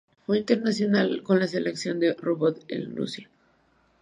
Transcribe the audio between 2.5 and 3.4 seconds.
de Austria.